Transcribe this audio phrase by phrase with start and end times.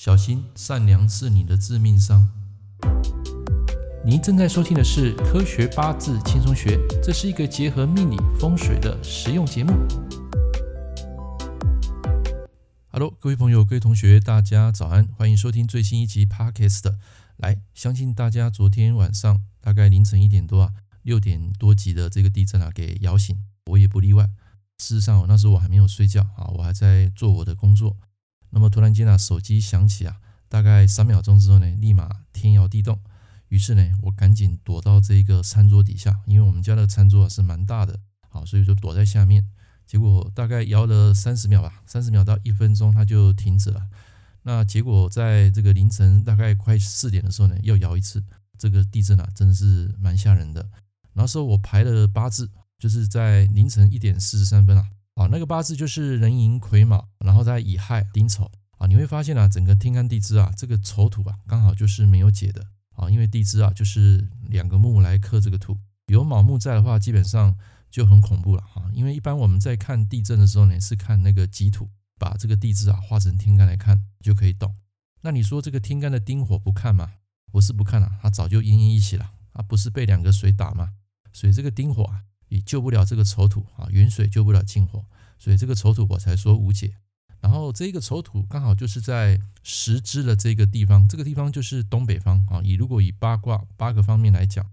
[0.00, 2.30] 小心，善良是你的致命伤。
[4.04, 9.72] 您正在收听的是《科学八字轻松学》，这是一个结合命理风水的实用节目。
[12.92, 16.94] Hello，各位朋友、各位同学，大家早安，欢迎收听最新一集 Podcast。
[17.38, 23.36] 来，相信大家昨天晚上大概凌晨一点多啊，六点多级的这个地震啊，给摇醒，
[23.66, 24.30] 我也不例外。
[24.78, 27.96] 事实上，那时候我还没有睡觉啊，我还在做我的工作。
[28.50, 30.16] 那么突然间啊，手机响起啊，
[30.48, 33.00] 大概三秒钟之后呢，立马天摇地动。
[33.48, 39.46] 于是呢，我赶紧躲到这个餐桌底下，因为我们家的餐桌啊是蛮大的，好，所以就躲在下面。
[39.86, 43.88] 结果大概摇了三十秒吧，三十秒到一分钟，它就停止了。
[44.42, 48.22] 那结果在这个凌晨大概快四点的时候呢，又摇一次。
[48.58, 50.68] 这个地震啊，真的是蛮吓人的。
[51.12, 54.84] 那时候我排了八字，就是在凌晨一点四十三分啊。
[55.18, 62.64] 啊，那个八字就是壬寅癸卯，然后在乙亥丁丑啊，你会发现啊，整个天干地支啊，这个丑土啊，刚好就是没有解的
[62.94, 67.56] 啊，因为地支啊就是两个木来克这个土，有卯木在的话，基本上
[67.90, 74.72] 就很恐怖了啊，因为一般我们在看地震的时候呢，是看那个己土，把这个地支啊化成天干来看就可以懂。
[75.22, 77.14] 那你说这个天干的丁火不看吗？
[77.54, 80.90] 我是不看了啊，它早就奄奄一息了啊，不是被两个水打吗？
[81.32, 82.22] 所以这个丁火啊。
[82.48, 85.04] 也救不了这个丑土啊，云水救不了近火，
[85.38, 86.94] 所以这个丑土我才说无解。
[87.40, 92.60] 然后这个丑土刚好就是在时支的这个地方，这个地方就是东北方啊。
[92.64, 94.66] 以如果以八卦八个方面来讲，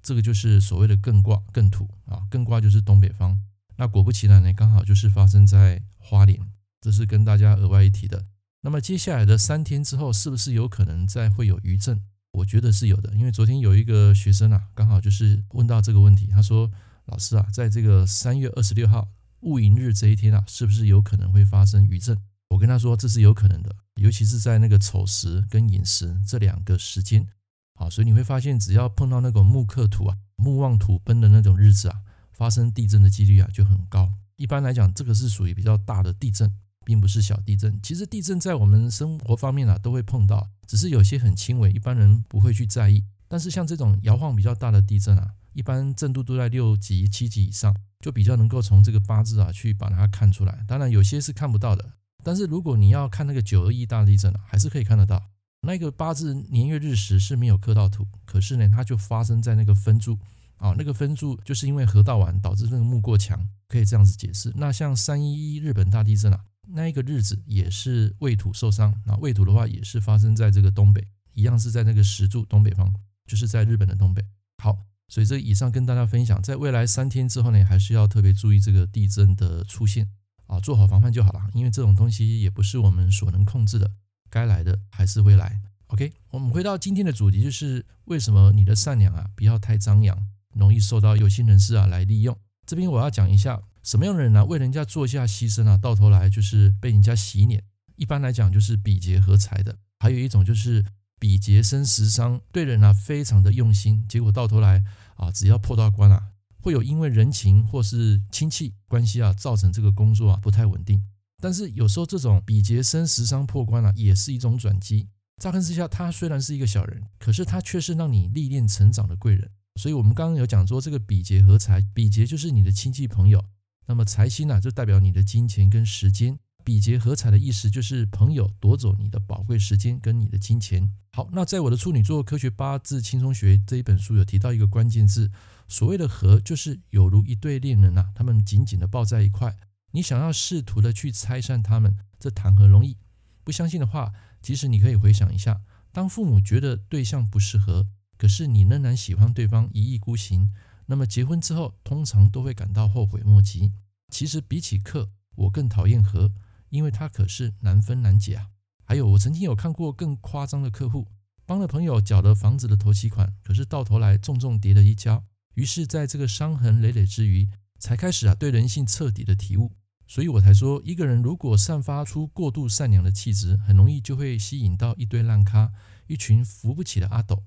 [0.00, 3.36] 这个就是所谓的艮卦艮土啊，艮卦就是东北方。
[3.76, 6.38] 那果不其然呢，刚好就是发生在花莲，
[6.80, 8.26] 这是跟大家额外一提的。
[8.60, 12.00] 那么接下来的三天之后，是不是有可能再会有余震？
[12.34, 16.70] 我觉得是有的，因为昨天有一个学生啊，刚好就是问到这个问题，他说。
[17.12, 19.06] 老师啊，在这个三月二十六号
[19.40, 22.16] 戊寅日这一天啊，是不是有可能会发生余震？
[22.48, 27.28] 我跟他说，这是有可能的，尤其是在那个丑时跟寅时这两个时间。
[27.74, 32.00] 好，所以你会发现，只要碰到那种木克土啊、木旺土崩的那种日子啊，
[32.32, 34.10] 发生地震的几率啊就很高。
[34.36, 36.50] 一般来讲，这个是属于比较大的地震，
[36.82, 37.78] 并不是小地震。
[37.82, 43.04] 其实地震在我们生活方面啊都会碰到，只是有些很轻微，一般人不会去在意。
[43.28, 50.64] 但是像这种摇晃比较大的地震啊，一般震度都在六级、七级以上，就比较能够从这个八字啊去把它看出来。
[50.66, 51.92] 当然有些是看不到的，
[52.22, 55.30] 但是如果你要看那个九二一大地震啊，还是可以看得到。
[55.64, 60.18] 那个八字年月日时是没有克到土，可是呢，它就发生在那个分柱
[60.56, 64.52] 啊，那个分柱就是因为合到完导致那个木过强，可以这样子解释。
[64.56, 72.92] 那像三一一日本大地震啊，那一个日子也是未土受伤啊，未土的话也是发生在这个东北，一样是在那个石柱东北方，
[73.26, 74.24] 就是在日本的东北。
[74.58, 74.76] 好。
[75.12, 80.08] 所以这以上跟大家分享，在未来三天之后呢，还是要特别注意这个地震的出现
[80.46, 81.50] 啊，做好防范就好了。
[81.52, 83.90] 因为这种东西也不是我们所能控制的，
[84.30, 85.60] 该来的还是会来。
[85.88, 90.16] OK，我们回到今天的主题，就是为什么你的善良啊不要太张扬，
[90.54, 92.34] 容易受到有心人士啊来利用。
[92.64, 97.62] 这边我要讲一下，什么样的人呢、啊，为人家做下牺牲啊，到头来就是被人家洗脸。
[97.96, 100.82] 一般来讲就是比劫合财的，还有一种就是。
[101.22, 104.82] 比劫生食伤，对人啊非常的用心，结果到头来
[105.14, 106.20] 啊，只要破到关啊，
[106.58, 111.00] 会有因为人情或是亲戚关系啊，造成这个工作啊不太稳定。
[111.40, 115.08] 但是有时候这种比劫生食伤破关啊，也是一种转机。
[115.40, 119.48] 乍看之下，他虽然是一个小人，可是他却是让你历练成长的贵人。
[119.76, 123.44] 所以我们刚刚有讲说，这个比劫合财，比劫就是你的亲戚朋友，
[123.86, 126.36] 那么财星呢，就代表你的金钱跟时间。
[126.64, 130.90] 比劫合财的意思就是朋友夺走你的宝贵时间跟你的金钱。
[131.12, 135.30] 好，那在我的处女座科学八字轻松学这一本书有提到一个关键字，
[135.68, 139.56] 所谓的合就是有如一对恋人呐、啊，他们紧紧的抱在一块，
[139.90, 142.96] 你想要试图的去拆散他们，这谈何容易？
[143.44, 145.60] 不相信的话，其实你可以回想一下，
[145.92, 150.50] 当父母觉得对象不适合，可是你仍然喜欢对方一意孤行，
[150.86, 153.72] 那么结婚之后通常都会感到后悔莫及。
[154.08, 156.32] 其实比起克，我更讨厌合。
[156.72, 158.48] 因为他可是难分难解啊！
[158.82, 161.06] 还有，我曾经有看过更夸张的客户，
[161.44, 165.22] 帮了朋友缴了房子的头期款，可是到头来重重叠了一跤。
[165.52, 167.46] 于是，在这个伤痕累累之余，
[167.78, 169.72] 才开始啊对人性彻底的体悟。
[170.08, 175.70] 所以我才说，一个人如果散发出过度善良的气质，很容易就会吸引到一堆烂咖，
[176.06, 177.44] 一群扶不起的阿斗。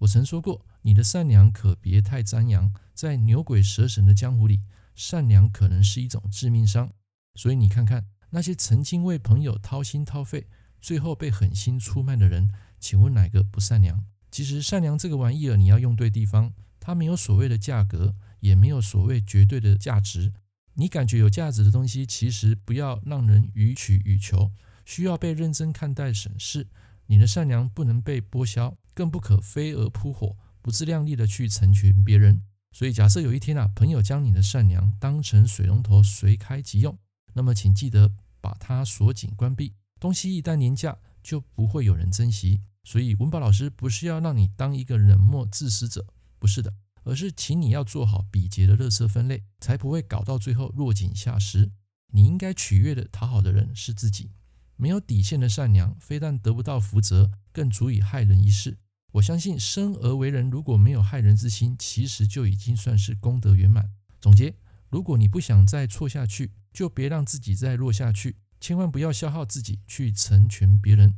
[0.00, 4.60] 我曾说过，你的善良可别太张扬，在牛鬼蛇神的江湖里，
[4.94, 6.92] 善良可能是一种致命伤。
[7.34, 8.04] 所以你看看。
[8.30, 10.46] 那些曾经为朋友掏心掏肺，
[10.80, 14.04] 最后被狠心出卖的人，请问哪个不善良？
[14.30, 20.32] 其实善良这个玩意儿，你要用对地方，它没有所谓的价格，也没有所谓绝对的价值。
[20.74, 24.52] 你感觉有价值的东西，其实不要让人予取予求，
[24.84, 26.68] 需要被认真看待审视。
[27.06, 32.42] 你的善良不能被剥削，更不可飞蛾扑火，不自量力的去成全别人。
[32.70, 36.96] 所以，假设有一天啊，朋友将你的善良当成水龙头随开即用，
[37.38, 39.74] 那么请记得把它锁紧关闭。
[40.00, 42.62] 东西一旦廉价，就不会有人珍惜。
[42.82, 46.04] 所以，文宝老师不是要让你当一个冷漠自私者，
[46.40, 46.74] 不是的，
[47.04, 51.70] 而是请你要做好比劫的垃圾分类，才不会搞到最后落井下石。
[52.12, 54.32] 你应该取悦的、讨好的人是自己。
[54.74, 58.78] 没有底线的善良，非但得不到福泽，更足以害人一世。
[59.12, 63.92] 我相信生而为人，如果没有害人之心，其实就已经算是功德圆满。
[64.20, 64.54] 总结：
[64.88, 68.36] 如果你不想再错下去，就别让自己再落下去。
[68.60, 71.12] 千万不要消耗自己去成全别人。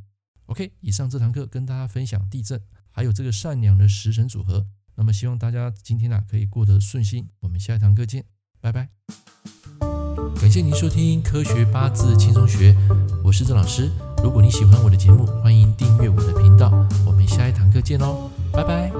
[0.47, 2.59] OK，以上这堂课跟大家分享地震，
[2.89, 4.65] 还有这个善良的食神组合。
[4.95, 7.29] 那么希望大家今天啊可以过得顺心。
[7.41, 8.25] 我们下一堂课见，
[8.59, 8.89] 拜拜。
[10.39, 12.75] 感谢您收听科学八字轻松学，
[13.23, 13.91] 我是郑老师。
[14.23, 16.71] 如果你喜欢我的节目，欢迎订阅我的频道。
[17.05, 18.91] 我们下一堂课见喽，拜拜。